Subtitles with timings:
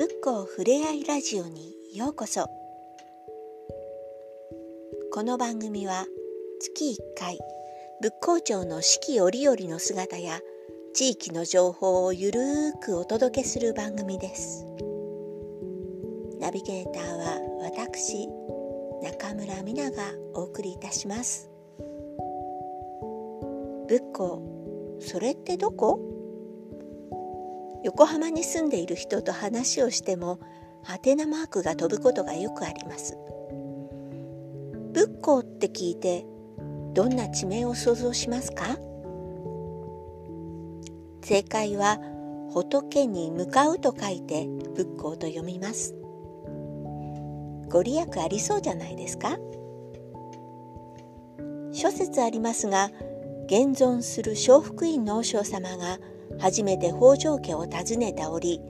[0.00, 2.46] 幸ふれあいラジオにようこそ。
[5.12, 6.04] この番組は
[6.60, 7.36] 月1回
[8.00, 10.38] 仏光町の四季折々の姿や
[10.94, 14.64] 地域の情報をゆるーくお届けする番組です。
[16.38, 18.28] ナビゲーターは私
[19.02, 21.50] 中村美奈がお送りいたします。
[23.88, 24.42] 仏光
[25.00, 26.07] それってどこ？
[27.84, 30.40] 横浜に住んでいる人と話をしても
[30.82, 33.16] ハテナマークが飛ぶことがよくあります。
[34.92, 36.26] 仏光って聞いて
[36.94, 38.78] どんな地名を想像しますか？
[41.22, 42.00] 正解は
[42.52, 45.94] 仏に向かうと書いて仏光と読みます。
[47.68, 49.38] ご利益ありそうじゃないですか？
[51.70, 52.90] 諸説ありますが
[53.46, 55.98] 現存する聖福院の和尚様が
[56.38, 58.60] 初めて北条家を訪ねた折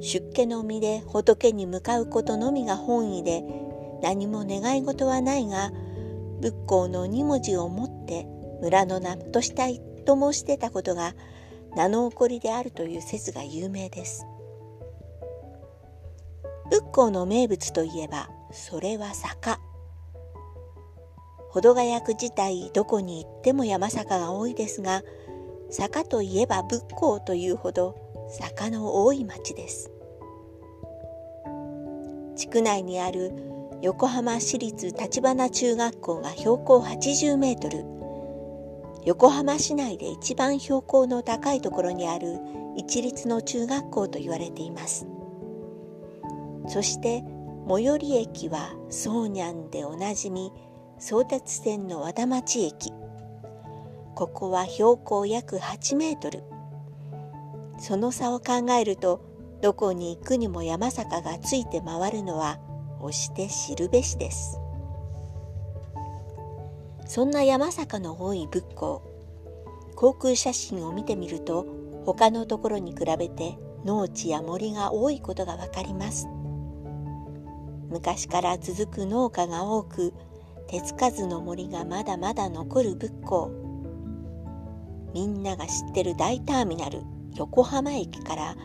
[0.00, 3.44] 出家の身で仏に向かうことのみが本意で
[4.02, 5.70] 何も願い事はないが
[6.40, 8.26] 仏光の二文字を持って
[8.62, 11.14] 村の名としたいと申し出たことが
[11.76, 14.26] 名の起こりであるという説が有名です。
[16.70, 19.60] 仏光の名物といえばそれは坂。
[21.50, 25.02] 保土ヶ谷区自体どこに行っても山坂が多いですが
[25.70, 27.96] 坂といえば仏光というほど
[28.28, 29.90] 坂の多い町です。
[32.36, 33.32] 地区内にある
[33.82, 37.84] 横浜市立立花中学校が標高80メートル。
[39.04, 42.38] 横浜市内で一番標高の高いところにある
[42.76, 45.06] 一律の中学校と言われています。
[46.68, 47.24] そして
[47.68, 50.52] 最寄り駅はソーニャンでおなじみ
[50.98, 52.92] 相鉄線の和田町駅。
[54.14, 56.42] ここは標高約8メートル。
[57.78, 59.22] その差を考えると
[59.62, 62.58] どこに行くにも山坂がついて回るのは
[63.00, 64.60] 押して知るべしです。
[67.06, 68.98] そんな山坂の多い仏光
[69.96, 71.66] 航空写真を見てみると
[72.04, 76.28] 他のところに比べて農地や森が多いことがわかります。
[77.90, 80.14] 昔から続く農家が多く
[80.68, 83.59] 手つかずの森がまだまだ残る仏光。
[85.14, 87.02] みんなが知ってる大ターミナル
[87.36, 88.56] 横浜駅から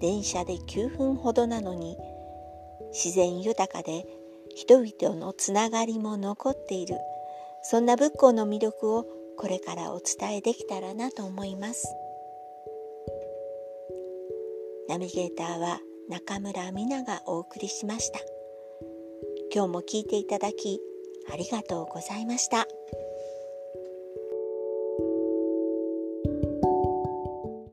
[0.00, 1.96] 電車で9分ほどなのに
[2.92, 4.06] 自然豊かで
[4.54, 6.96] 人々のつながりも残っている。
[7.62, 9.06] そんな仏光の魅力を
[9.36, 11.88] これからお伝えできたらなと思います。
[14.88, 18.20] ナビゲーターは中村美奈がお送りしました。
[19.52, 20.78] 今日も聞いていただき
[21.32, 22.66] ありがとうございました。